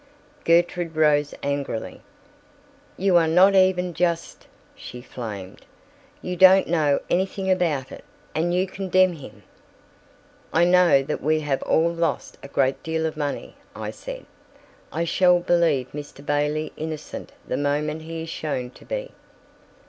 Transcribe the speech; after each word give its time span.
Gertrude 0.45 0.95
rose 0.95 1.35
angrily. 1.43 2.01
"You 2.97 3.17
are 3.17 3.27
not 3.27 3.53
even 3.53 3.93
just!" 3.93 4.47
she 4.73 4.99
flamed. 4.99 5.63
"You 6.23 6.35
don't 6.35 6.67
know 6.67 7.01
anything 7.11 7.51
about 7.51 7.91
it, 7.91 8.03
and 8.33 8.51
you 8.51 8.65
condemn 8.65 9.13
him!" 9.13 9.43
"I 10.51 10.63
know 10.65 11.03
that 11.03 11.21
we 11.21 11.41
have 11.41 11.61
all 11.61 11.91
lost 11.93 12.39
a 12.41 12.47
great 12.47 12.81
deal 12.81 13.05
of 13.05 13.15
money," 13.15 13.57
I 13.75 13.91
said. 13.91 14.25
"I 14.91 15.03
shall 15.03 15.37
believe 15.39 15.91
Mr. 15.91 16.25
Bailey 16.25 16.73
innocent 16.75 17.31
the 17.47 17.55
moment 17.57 18.01
he 18.01 18.23
is 18.23 18.29
shown 18.29 18.71
to 18.71 18.85
be. 18.85 19.11